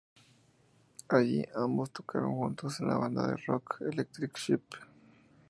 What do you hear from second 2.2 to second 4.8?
juntos en la banda de rock Electric Sheep.